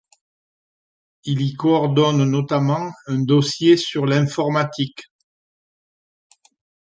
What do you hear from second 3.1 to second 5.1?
dossier sur l'informatique.